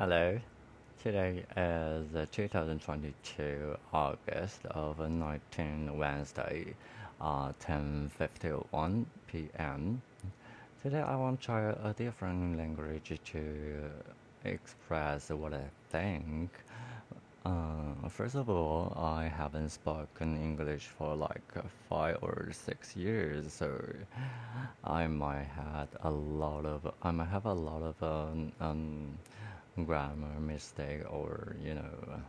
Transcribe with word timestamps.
Hello. 0.00 0.40
Today 1.02 1.44
is 1.58 2.06
2022 2.32 3.76
August 3.92 4.64
of 4.70 4.98
19 4.98 5.98
Wednesday, 5.98 6.74
uh, 7.20 7.52
10:51 7.60 9.04
p.m. 9.26 10.00
Today 10.82 11.02
I 11.02 11.16
want 11.16 11.40
to 11.40 11.44
try 11.44 11.74
a 11.84 11.92
different 11.92 12.56
language 12.56 13.12
to 13.22 13.42
express 14.42 15.28
what 15.28 15.52
I 15.52 15.68
think. 15.90 16.48
Uh, 17.44 18.08
first 18.08 18.36
of 18.36 18.48
all, 18.48 18.96
I 18.96 19.28
haven't 19.28 19.68
spoken 19.68 20.34
English 20.42 20.86
for 20.86 21.14
like 21.14 21.52
five 21.90 22.16
or 22.22 22.48
six 22.52 22.96
years, 22.96 23.52
so 23.52 23.68
I 24.82 25.06
might 25.08 25.48
have 25.60 25.88
a 26.02 26.10
lot 26.10 26.64
of 26.64 26.90
I 27.02 27.10
might 27.10 27.28
have 27.28 27.44
a 27.44 27.52
lot 27.52 27.82
of 27.82 28.02
um, 28.02 28.52
um 28.60 29.18
grammar 29.84 30.38
mistake 30.40 31.02
or 31.10 31.56
you 31.64 31.74
know 31.74 32.20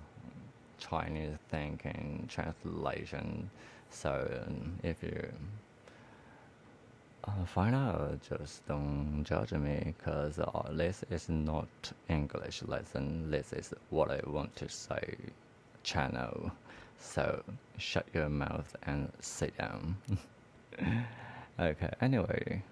Chinese 0.77 1.37
thinking 1.49 2.27
translation. 2.29 3.49
So 3.89 4.45
if 4.83 5.03
you 5.03 5.27
uh, 7.25 7.45
find 7.45 7.75
out, 7.75 8.19
just 8.27 8.65
don't 8.67 9.23
judge 9.23 9.51
me 9.51 9.93
because 9.97 10.39
uh, 10.39 10.69
this 10.71 11.03
is 11.09 11.29
not 11.29 11.67
English 12.09 12.63
lesson. 12.63 13.29
This 13.29 13.53
is 13.53 13.73
what 13.89 14.09
I 14.11 14.21
want 14.27 14.55
to 14.57 14.69
say 14.69 15.15
channel. 15.83 16.51
So 16.99 17.43
shut 17.77 18.05
your 18.13 18.29
mouth 18.29 18.75
and 18.83 19.11
sit 19.19 19.57
down. 19.57 19.97
okay. 21.59 21.93
Anyway. 22.01 22.63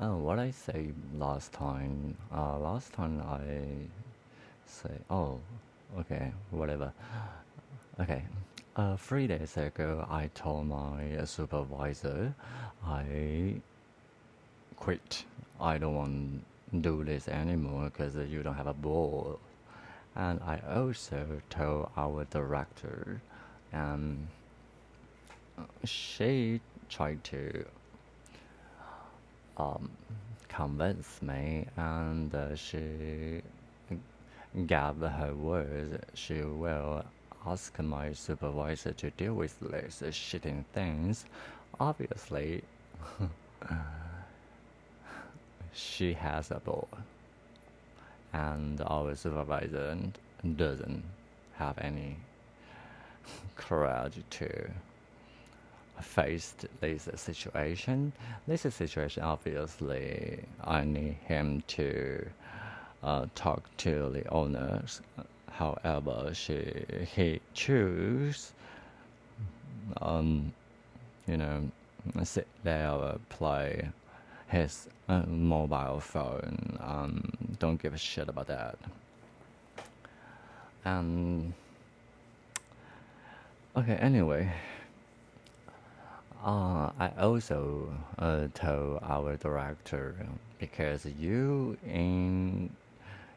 Uh, 0.00 0.08
what 0.08 0.40
I 0.40 0.50
say 0.50 0.90
last 1.16 1.52
time, 1.52 2.16
uh, 2.34 2.58
last 2.58 2.92
time 2.92 3.22
I 3.22 3.86
say, 4.66 4.94
oh, 5.10 5.38
okay, 5.98 6.32
whatever. 6.50 6.92
Okay, 8.00 8.22
uh, 8.76 8.96
three 8.96 9.26
days 9.26 9.56
ago, 9.56 10.06
I 10.10 10.30
told 10.34 10.66
my 10.66 11.24
supervisor 11.24 12.34
I 12.84 13.60
quit. 14.76 15.24
I 15.60 15.78
don't 15.78 15.94
want 15.94 16.44
to 16.72 16.76
do 16.76 17.04
this 17.04 17.28
anymore 17.28 17.84
because 17.84 18.16
you 18.28 18.42
don't 18.42 18.54
have 18.54 18.66
a 18.66 18.74
ball. 18.74 19.38
And 20.16 20.40
I 20.40 20.60
also 20.74 21.40
told 21.50 21.90
our 21.96 22.24
director, 22.30 23.20
and 23.72 24.28
she 25.84 26.60
tried 26.88 27.22
to 27.24 27.64
um, 29.56 29.90
convince 30.48 31.20
me, 31.22 31.66
and 31.76 32.34
uh, 32.34 32.54
she 32.54 33.42
gave 34.66 35.00
her 35.00 35.32
word 35.34 36.04
she 36.14 36.40
will 36.42 37.04
ask 37.46 37.78
my 37.80 38.12
supervisor 38.12 38.92
to 38.92 39.10
deal 39.10 39.34
with 39.34 39.58
these 39.60 40.00
shitting 40.14 40.64
things. 40.72 41.24
Obviously, 41.78 42.62
she 45.74 46.12
has 46.14 46.50
a 46.50 46.60
ball, 46.60 46.88
and 48.32 48.80
our 48.86 49.14
supervisor 49.14 49.98
doesn't 50.56 51.02
have 51.56 51.76
any 51.78 52.16
courage 53.56 54.22
to 54.30 54.70
faced 56.00 56.66
this 56.80 57.08
situation. 57.14 58.12
This 58.46 58.62
situation, 58.62 59.22
obviously, 59.22 60.40
I 60.62 60.84
need 60.84 61.16
him 61.26 61.62
to 61.68 62.26
uh, 63.04 63.26
talk 63.34 63.62
to 63.76 64.10
the 64.10 64.26
owners. 64.30 65.02
However, 65.50 66.30
she 66.32 66.84
he 67.14 67.40
choose, 67.52 68.52
um, 70.00 70.52
you 71.28 71.36
know, 71.36 71.70
sit 72.24 72.48
there 72.64 73.16
play 73.28 73.88
his 74.48 74.88
uh, 75.08 75.22
mobile 75.26 76.00
phone. 76.00 76.78
Um, 76.80 77.30
don't 77.58 77.80
give 77.80 77.94
a 77.94 77.98
shit 77.98 78.28
about 78.28 78.48
that. 78.48 78.78
And 80.84 81.52
okay, 83.76 83.94
anyway. 83.94 84.52
Uh, 86.44 86.90
I 86.98 87.10
also 87.18 87.88
uh, 88.18 88.48
told 88.52 88.98
our 89.02 89.34
director 89.36 90.14
because 90.58 91.06
you 91.18 91.78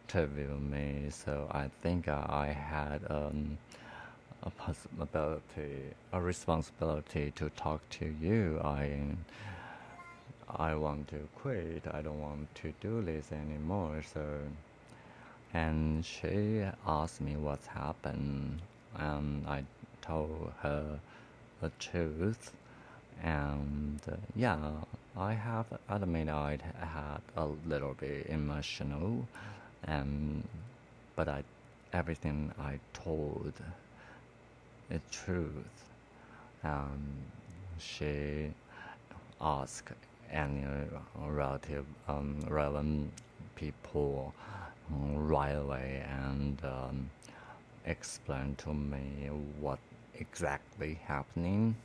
interviewed 0.08 0.62
me, 0.72 1.08
so 1.10 1.48
I 1.52 1.70
think 1.82 2.08
I 2.08 2.48
had 2.48 3.02
um, 3.10 3.58
a 4.44 4.50
possibility, 4.50 5.94
a 6.14 6.22
responsibility 6.22 7.32
to 7.36 7.50
talk 7.52 7.82
to 8.00 8.06
you. 8.22 8.60
I 8.64 9.00
I 10.50 10.76
want 10.76 11.10
to 11.10 11.20
quit. 11.36 11.84
I 11.92 12.02
don't 12.02 12.22
want 12.22 12.56
to 12.56 12.74
do 12.80 13.02
this 13.02 13.32
anymore. 13.34 14.02
So, 14.14 14.24
and 15.54 16.06
she 16.06 16.64
asked 16.88 17.20
me 17.20 17.36
what's 17.36 17.68
happened, 17.68 18.62
and 18.98 19.46
I 19.48 19.64
told 20.02 20.54
her 20.62 21.00
the 21.62 21.72
truth 21.80 22.54
and 23.24 24.00
uh, 24.08 24.16
yeah, 24.36 24.58
I 25.18 25.34
have 25.34 25.66
admitted 25.90 26.30
I 26.30 26.86
had 26.86 27.22
a 27.36 27.48
little 27.68 27.96
bit 28.00 28.28
emotional, 28.28 29.28
and 29.84 30.44
but 31.16 31.28
I 31.28 31.44
everything 31.94 32.52
I 32.60 32.80
told 32.94 33.54
is 34.90 35.02
truth. 35.12 35.84
Um, 36.64 37.00
she 37.80 38.52
asked 39.40 39.92
any 40.32 40.66
relative 41.16 41.86
um, 42.08 42.40
relevant 42.48 43.12
people 43.56 44.34
right 44.90 45.54
away 45.54 46.04
and 46.10 46.60
um, 46.64 47.10
explained 47.86 48.58
to 48.60 48.74
me 48.74 49.30
what 49.60 49.80
exactly 50.20 51.00
happening 51.06 51.76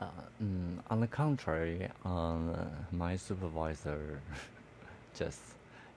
uh, 0.00 0.06
mm, 0.42 0.78
on 0.90 1.00
the 1.00 1.06
contrary, 1.06 1.88
um, 2.04 2.54
my 2.92 3.16
supervisor 3.16 4.20
just, 5.16 5.40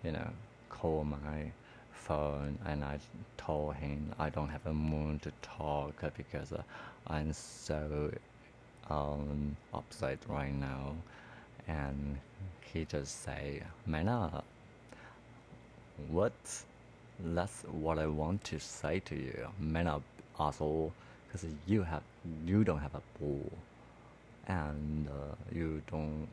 you 0.04 0.12
know, 0.12 0.30
call 0.70 1.04
my 1.04 1.52
phone 1.92 2.58
and 2.66 2.84
I 2.84 3.00
told 3.38 3.76
him 3.76 4.14
I 4.20 4.30
don't 4.30 4.50
have 4.50 4.66
a 4.66 4.74
mood 4.74 5.22
to 5.24 5.32
talk 5.42 6.02
because 6.16 6.54
uh, 6.54 6.64
I'm 7.08 7.34
so 7.34 8.12
um, 8.90 9.56
upset 9.74 10.20
right 10.28 10.54
now. 10.54 10.96
And 11.68 12.18
he 12.74 12.86
just 12.86 13.24
say, 13.24 13.62
"Mena, 13.86 14.44
what? 16.10 16.34
That's 17.20 17.64
what 17.64 17.98
I 18.00 18.06
want 18.08 18.44
to 18.46 18.60
say 18.60 19.00
to 19.02 19.16
you, 19.16 19.48
Mena, 19.60 20.02
asshole, 20.40 20.94
because 21.28 21.48
you 21.66 21.84
have 21.84 22.04
you 22.46 22.64
don't 22.64 22.80
have 22.80 22.96
a 22.96 23.02
ball." 23.20 23.52
and 24.48 25.08
uh, 25.10 25.36
you 25.54 25.82
don't 25.92 26.28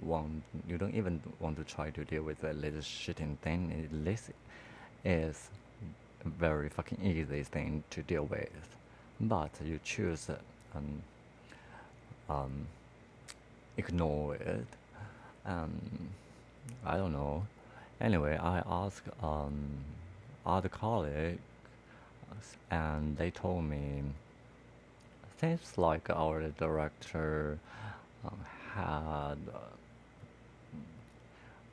want 0.00 0.42
you 0.68 0.78
don't 0.78 0.94
even 0.94 1.20
want 1.40 1.56
to 1.56 1.64
try 1.64 1.90
to 1.90 2.04
deal 2.04 2.22
with 2.22 2.40
that 2.40 2.56
little 2.56 2.80
shitting 2.80 3.36
thing. 3.38 3.88
This 4.04 4.30
is 5.04 5.48
very 6.24 6.68
fucking 6.68 6.98
easy 7.02 7.42
thing 7.42 7.82
to 7.90 8.02
deal 8.02 8.24
with. 8.24 8.76
But 9.20 9.50
you 9.64 9.78
choose 9.84 10.28
um, 10.74 11.02
um, 12.28 12.66
ignore 13.76 14.36
it. 14.36 14.66
And 15.44 16.08
I 16.86 16.96
don't 16.96 17.12
know. 17.12 17.46
Anyway 18.00 18.36
I 18.36 18.62
asked 18.66 19.08
um, 19.22 19.60
other 20.46 20.68
colleagues 20.68 21.38
and 22.70 23.16
they 23.16 23.30
told 23.30 23.64
me 23.64 24.02
seems 25.42 25.76
like 25.76 26.08
our 26.08 26.40
director 26.56 27.58
um, 28.24 28.38
had 28.74 29.36
uh, 29.52 29.58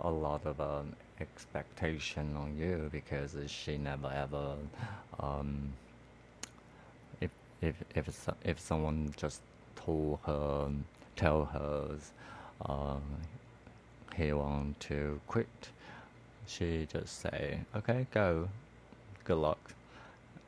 a 0.02 0.10
lot 0.10 0.46
of 0.46 0.60
um, 0.62 0.94
expectation 1.20 2.36
on 2.36 2.58
you 2.58 2.90
because 2.92 3.36
she 3.48 3.78
never 3.78 4.12
ever 4.12 4.56
um, 5.20 5.74
if 7.22 7.32
if 7.62 7.76
if 7.96 8.30
if 8.44 8.60
someone 8.60 9.14
just 9.18 9.42
told 9.76 10.20
her 10.26 10.70
tell 11.16 11.46
her 11.46 11.90
uh, 12.66 12.98
he 14.16 14.32
want 14.34 14.80
to 14.80 15.20
quit 15.28 15.70
she 16.48 16.88
just 16.92 17.22
say 17.22 17.60
okay 17.76 18.08
go 18.12 18.48
good 19.26 19.38
luck 19.38 19.74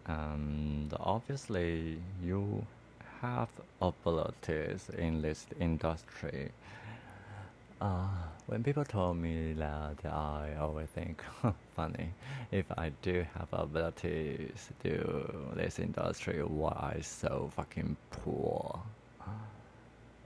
and 0.07 0.94
obviously 1.00 1.98
you 2.24 2.65
have 3.21 3.50
abilities 3.81 4.89
in 4.98 5.21
this 5.21 5.45
industry. 5.59 6.50
Uh, 7.81 8.06
when 8.45 8.63
people 8.63 8.86
told 8.86 9.18
me 9.18 9.54
that, 9.54 9.98
I 10.06 10.54
always 10.60 10.88
think 10.89 11.24
funny. 11.75 12.13
If 12.51 12.66
I 12.78 12.92
do 13.01 13.25
have 13.33 13.48
abilities 13.51 14.69
to 14.83 14.89
do 14.89 15.51
this 15.56 15.80
industry, 15.80 16.44
why 16.44 17.00
so 17.01 17.50
fucking 17.56 17.98
poor? 18.12 18.80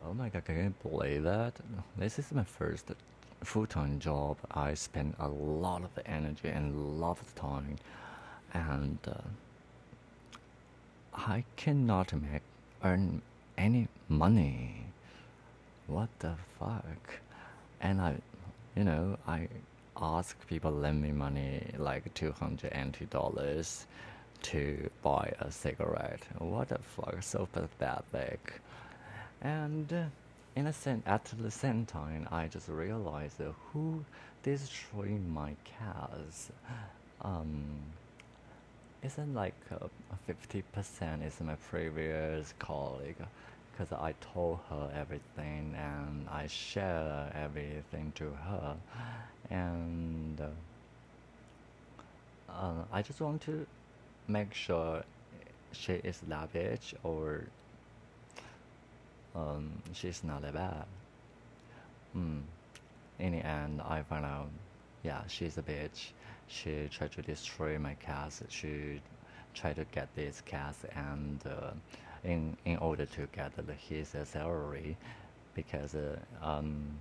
Oh 0.06 0.14
my 0.14 0.28
god, 0.28 0.44
can 0.44 0.58
you 0.58 0.74
believe 0.84 1.24
that? 1.24 1.54
This 1.98 2.20
is 2.20 2.32
my 2.34 2.44
first 2.44 2.92
full-time 3.42 4.00
job. 4.00 4.38
I 4.52 4.74
spend 4.74 5.16
a 5.18 5.30
lot 5.30 5.84
of 5.84 5.92
energy 6.06 6.50
and 6.50 6.76
a 6.76 6.78
lot 6.78 7.20
of 7.22 7.34
time, 7.36 7.78
and 8.54 9.00
uh, 9.08 9.14
I 11.14 11.46
cannot 11.56 12.12
make 12.12 12.42
earn 12.84 13.22
any 13.58 13.88
money. 14.10 14.88
What 15.88 16.10
the 16.20 16.36
fuck? 16.60 17.25
And 17.86 18.02
I, 18.02 18.16
you 18.76 18.84
know, 18.84 19.18
I 19.28 19.48
ask 19.96 20.36
people 20.48 20.72
lend 20.72 21.04
me 21.04 21.12
money 21.12 21.62
like 21.78 22.12
two 22.16 22.32
hundred 22.32 22.72
and 22.74 22.98
dollars 23.12 23.86
to 24.50 24.90
buy 25.04 25.32
a 25.40 25.52
cigarette. 25.52 26.24
What 26.40 26.70
the 26.70 26.80
fuck? 26.80 27.22
So 27.22 27.48
pathetic. 27.54 28.60
And 29.42 29.94
uh, 29.94 30.06
in 30.56 30.66
a 30.66 30.74
sense, 30.74 31.04
at 31.06 31.26
the 31.26 31.52
same 31.52 31.86
time, 31.86 32.28
I 32.32 32.48
just 32.48 32.70
realized 32.70 33.40
uh, 33.40 33.52
who 33.70 34.04
destroyed 34.42 35.24
my 35.28 35.52
cars. 35.78 36.50
Um, 37.22 37.54
isn't 39.04 39.36
like 39.36 39.54
uh, 39.72 39.88
fifty 40.26 40.64
percent 40.74 41.22
is 41.22 41.40
my 41.40 41.56
previous 41.70 42.56
colleague 42.58 43.22
because 43.76 43.92
I 43.92 44.14
told 44.34 44.60
her 44.70 44.90
everything 44.96 45.76
and 45.78 46.28
I 46.30 46.48
share 46.48 47.32
everything 47.36 48.14
to 48.16 48.32
her, 48.32 48.78
and 49.50 50.40
uh, 50.40 50.48
uh, 52.52 52.84
I 52.92 53.02
just 53.02 53.20
want 53.20 53.42
to 53.44 53.66
make 54.28 54.54
sure 54.54 55.04
she 55.72 55.94
is 55.94 56.22
bitch 56.54 56.94
or 57.04 57.44
um, 59.36 59.72
she's 59.94 60.24
not 60.24 60.42
that 60.44 60.54
bad. 60.54 60.86
Mm. 62.16 62.42
In 63.20 63.32
the 63.34 63.46
end, 63.46 63.82
I 63.82 64.02
found 64.04 64.26
out, 64.26 64.50
yeah, 65.04 65.22
she's 65.28 65.58
a 65.58 65.62
bitch. 65.62 66.12
She 66.48 66.88
tried 66.92 67.12
to 67.14 67.22
destroy 67.22 67.78
my 67.78 67.96
cats. 67.96 68.42
She 68.50 69.02
tried 69.54 69.76
to 69.78 69.86
get 69.92 70.14
this 70.16 70.42
cat 70.46 70.76
and 70.96 71.40
uh, 71.46 71.72
in 72.26 72.58
in 72.66 72.78
order 72.78 73.06
to 73.06 73.28
get 73.36 73.52
his 73.90 74.16
salary, 74.24 74.98
because 75.54 75.96
um, 76.42 77.00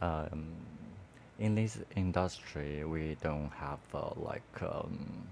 um, 0.00 0.46
in 1.38 1.54
this 1.54 1.78
industry 1.96 2.84
we 2.84 3.16
don't 3.22 3.50
have 3.50 3.78
uh, 3.94 4.10
like 4.16 4.62
um, 4.62 5.26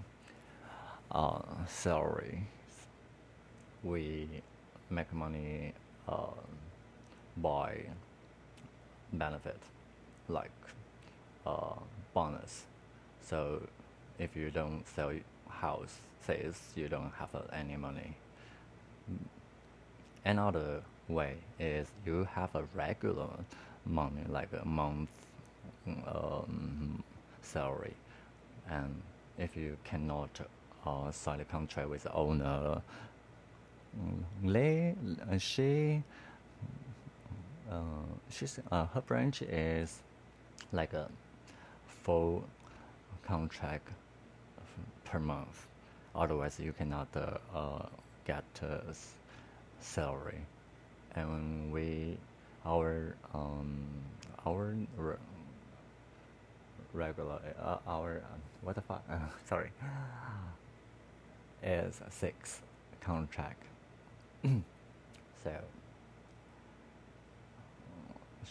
uh, 1.11 1.41
salary. 1.67 2.43
We 3.83 4.27
make 4.89 5.13
money 5.13 5.73
uh, 6.07 6.37
by 7.37 7.85
benefit, 9.13 9.59
like 10.27 10.51
uh, 11.45 11.75
bonus. 12.13 12.63
So 13.21 13.61
if 14.19 14.35
you 14.35 14.49
don't 14.49 14.83
sell 14.95 15.11
house, 15.49 15.97
says 16.25 16.59
you 16.75 16.87
don't 16.87 17.11
have 17.17 17.29
any 17.53 17.77
money. 17.77 18.15
Another 20.25 20.81
way 21.07 21.35
is 21.59 21.87
you 22.05 22.27
have 22.33 22.53
a 22.55 22.63
regular 22.75 23.29
money, 23.85 24.23
like 24.27 24.49
a 24.61 24.65
month 24.67 25.09
um, 26.07 27.03
salary, 27.41 27.93
and 28.69 29.01
if 29.37 29.55
you 29.55 29.77
cannot 29.83 30.41
uh, 30.85 31.11
sign 31.11 31.39
a 31.39 31.45
contract 31.45 31.89
with 31.89 32.03
the 32.03 32.13
owner 32.13 32.81
Lei, 34.43 34.95
she, 35.39 36.03
uh, 37.71 37.75
she's 38.29 38.59
uh, 38.71 38.85
her 38.87 39.01
branch 39.01 39.41
is 39.41 39.99
like 40.71 40.93
a 40.93 41.09
full 42.03 42.43
contract 43.25 43.89
per 45.09 45.19
month. 45.19 45.67
Otherwise, 46.15 46.59
you 46.59 46.73
cannot 46.73 47.07
uh, 47.15 47.37
uh, 47.55 47.85
get 48.25 48.43
salary. 49.79 50.39
And 51.15 51.71
we, 51.71 52.17
our 52.65 53.15
um, 53.33 53.77
our 54.45 54.75
re 54.97 55.15
regular 56.93 57.39
uh, 57.61 57.77
our 57.87 58.21
what 58.61 58.75
the 58.75 58.81
fuck? 58.81 59.03
sorry, 59.49 59.71
is 61.63 62.01
six 62.09 62.61
contract 63.01 63.63
so 65.43 65.51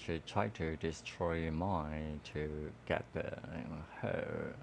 she 0.07 0.21
tried 0.27 0.55
to 0.55 0.77
destroy 0.77 1.51
mine 1.51 2.21
to 2.33 2.71
get 2.87 3.05
the, 3.13 3.25
you 3.25 3.65
know, 3.71 3.85
her 4.01 4.55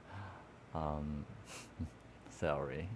um, 0.73 1.25
salary. 2.29 2.87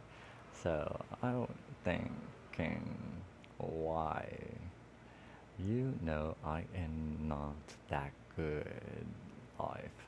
So 0.64 1.00
I 1.22 1.34
was 1.34 1.50
thinking, 1.84 2.98
why? 3.58 4.28
You 5.60 5.94
know 6.02 6.36
I 6.46 6.64
am 6.76 7.18
not 7.28 7.56
that 7.90 8.12
good 8.36 8.68
life. 9.60 10.08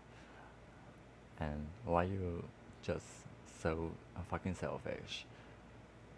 And 1.39 1.65
why 1.85 2.03
you 2.03 2.43
just 2.83 3.05
so 3.61 3.91
fucking 4.29 4.55
selfish? 4.55 5.25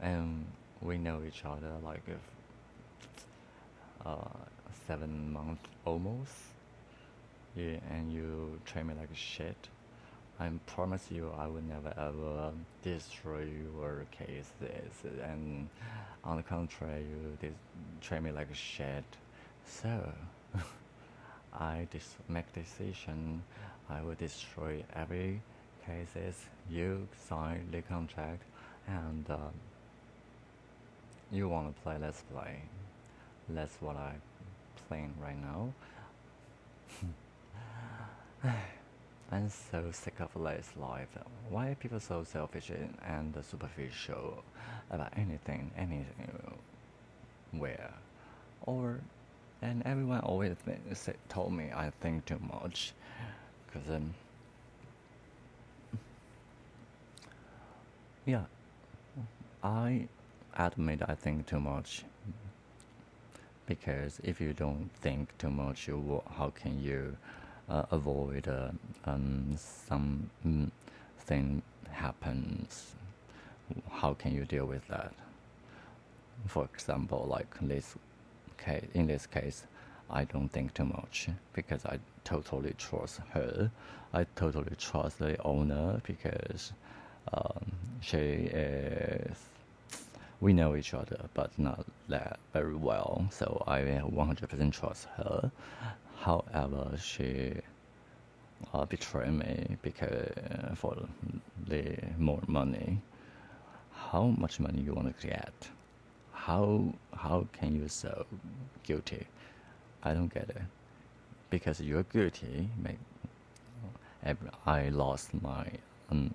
And 0.02 0.46
we 0.82 0.98
know 0.98 1.22
each 1.26 1.46
other 1.46 1.72
like 1.84 2.02
uh, 4.06 4.16
seven 4.88 5.32
months 5.32 5.70
almost. 5.86 6.34
Yeah, 7.56 7.78
and 7.90 8.12
you 8.12 8.60
treat 8.66 8.86
me 8.86 8.94
like 8.98 9.10
shit. 9.14 9.68
I 10.42 10.50
promise 10.66 11.06
you, 11.12 11.32
I 11.38 11.46
will 11.46 11.62
never 11.62 11.94
ever 11.96 12.52
destroy 12.82 13.46
your 13.46 14.06
cases. 14.10 14.96
And 15.24 15.70
on 16.24 16.38
the 16.38 16.44
contrary, 16.44 17.06
you 17.42 17.54
treat 18.02 18.24
me 18.24 18.32
like 18.32 18.50
a 18.50 18.56
shit. 18.56 19.04
So, 19.68 20.12
I 21.54 21.88
dis- 21.92 22.16
make 22.28 22.52
decision. 22.54 23.44
I 23.88 24.02
will 24.02 24.16
destroy 24.16 24.84
every 24.96 25.42
cases 25.86 26.36
you 26.68 27.08
sign 27.30 27.68
the 27.72 27.84
contract, 27.84 28.42
and. 28.88 29.30
Uh, 29.30 29.52
you 31.34 31.48
want 31.48 31.74
to 31.74 31.82
play, 31.82 31.98
let's 31.98 32.22
play. 32.34 32.62
That's 33.48 33.76
what 33.80 33.96
I'm 33.96 34.22
playing 34.90 35.14
right 35.22 35.40
now. 35.42 35.74
I'm 39.32 39.50
so 39.50 39.92
sick 39.92 40.20
of 40.20 40.30
this 40.44 40.72
life. 40.76 41.08
Why 41.50 41.70
are 41.70 41.76
people 41.76 42.00
so 42.00 42.24
selfish 42.24 42.70
and 43.08 43.34
superficial 43.50 44.44
about 44.90 45.14
anything, 45.16 45.72
anything, 45.78 46.06
where? 47.52 47.94
Or, 48.66 49.00
and 49.62 49.82
everyone 49.86 50.20
always 50.20 50.56
told 51.30 51.54
me 51.54 51.72
I 51.74 51.92
think 52.02 52.26
too 52.26 52.40
much. 52.40 52.94
Because, 53.68 53.90
um, 53.90 54.14
yeah, 58.26 58.44
I 59.64 60.08
admit 60.58 61.02
I 61.08 61.16
think 61.16 61.48
too 61.48 61.60
much 61.60 62.04
because 63.66 64.20
if 64.24 64.42
you 64.42 64.52
don't 64.54 64.90
think 65.02 65.38
too 65.38 65.50
much, 65.50 65.88
you 65.88 66.22
how 66.38 66.50
can 66.50 66.82
you 66.84 67.16
avoid 67.70 68.48
uh, 68.48 68.70
um, 69.06 69.56
some 69.58 70.30
mm, 70.46 70.70
thing 71.20 71.62
happens? 71.92 72.92
How 73.90 74.14
can 74.14 74.34
you 74.34 74.46
deal 74.46 74.66
with 74.66 74.88
that? 74.88 75.14
For 76.48 76.66
example, 76.66 77.26
like 77.30 77.48
this 77.62 77.96
case, 78.58 78.86
in 78.94 79.08
this 79.08 79.26
case, 79.26 79.64
I 80.10 80.26
don't 80.26 80.50
think 80.50 80.74
too 80.74 80.86
much 80.86 81.30
because 81.54 81.86
I 81.86 82.00
totally 82.24 82.74
trust 82.78 83.20
her. 83.34 83.72
I 84.14 84.26
totally 84.36 84.76
trust 84.78 85.20
the 85.20 85.42
owner 85.44 86.02
because 86.04 86.74
um, 87.34 87.72
she 88.02 88.18
is 88.18 89.38
we 90.42 90.54
know 90.54 90.76
each 90.76 90.94
other, 90.94 91.30
but 91.36 91.58
not 91.58 91.86
that 92.10 92.40
very 92.52 92.76
well. 92.76 93.28
So 93.30 93.64
I 93.68 93.82
100% 93.82 94.72
trust 94.74 95.06
her. 95.18 95.52
However, 96.22 96.98
she 96.98 97.54
uh, 98.74 98.86
betrayed 98.86 99.34
me 99.34 99.78
because 99.82 100.30
for 100.76 100.96
the 101.68 101.98
more 102.18 102.42
money. 102.48 103.02
How 104.12 104.24
much 104.26 104.60
money 104.60 104.82
you 104.82 104.94
want 104.94 105.18
to 105.20 105.28
get? 105.28 105.70
How 106.34 106.94
how 107.16 107.48
can 107.54 107.76
you 107.76 107.88
so 107.90 108.26
guilty? 108.84 109.28
I 110.04 110.14
don't 110.14 110.34
get 110.34 110.50
it. 110.50 110.64
because 111.50 111.82
you're 111.82 112.04
guilty. 112.04 112.70
I 114.66 114.90
lost 114.90 115.34
my 115.42 115.68
um, 116.10 116.34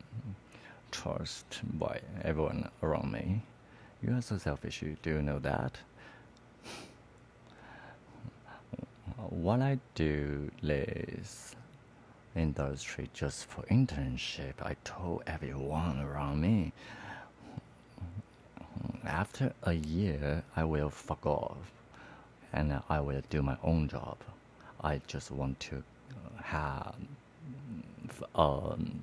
trust 0.91 1.61
by 1.79 2.01
everyone 2.23 2.69
around 2.83 3.13
me. 3.13 3.43
You 4.03 4.17
are 4.17 4.23
so 4.23 4.39
selfish. 4.39 4.83
Do 5.03 5.11
you 5.11 5.23
know 5.23 5.39
that? 5.41 5.79
What 9.31 9.61
I 9.61 9.79
do 9.95 10.51
is 10.63 11.55
industry 12.35 13.09
just 13.15 13.47
for 13.47 13.63
internship. 13.63 14.55
I 14.63 14.77
told 14.85 15.23
everyone 15.27 16.01
around 16.01 16.41
me. 16.41 16.73
After 19.05 19.53
a 19.63 19.73
year, 19.73 20.43
I 20.55 20.65
will 20.65 20.91
fuck 20.91 21.25
off, 21.25 21.57
and 22.53 22.81
I 22.89 23.01
will 23.01 23.23
do 23.31 23.43
my 23.43 23.57
own 23.63 23.89
job. 23.89 24.19
I 24.83 25.01
just 25.07 25.31
want 25.31 25.59
to 25.61 25.83
have 26.43 26.95
um, 28.35 29.03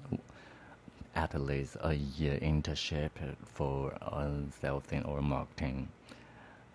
at 1.16 1.40
least 1.40 1.78
a 1.82 1.94
year 1.94 2.38
internship 2.40 3.12
for 3.54 3.94
uh, 4.02 4.30
sales 4.62 4.84
or 5.06 5.22
marketing. 5.22 5.88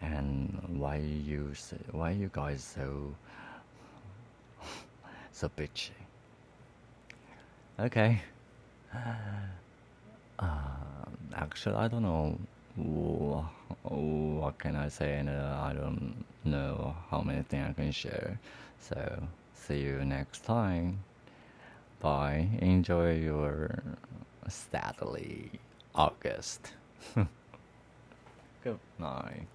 And 0.00 0.78
why 0.78 0.96
you 0.96 1.52
why 1.92 2.10
you 2.10 2.30
guys 2.32 2.62
so 2.62 3.14
so 5.32 5.48
bitchy? 5.56 5.90
Okay. 7.80 8.20
Uh, 10.38 10.46
actually, 11.34 11.74
I 11.76 11.88
don't 11.88 12.02
know 12.02 12.38
what 12.76 14.58
can 14.58 14.76
I 14.76 14.88
say, 14.88 15.18
and 15.18 15.28
uh, 15.28 15.58
I 15.60 15.72
don't 15.72 16.24
know 16.44 16.94
how 17.10 17.20
many 17.20 17.42
things 17.42 17.66
I 17.70 17.72
can 17.72 17.90
share. 17.90 18.38
So, 18.80 19.22
see 19.54 19.80
you 19.80 20.04
next 20.04 20.44
time. 20.44 21.00
Bye. 22.00 22.48
Enjoy 22.60 23.14
your 23.14 23.82
sadly 24.48 25.50
August. 25.94 26.72
Good 28.64 28.78
night. 28.98 29.46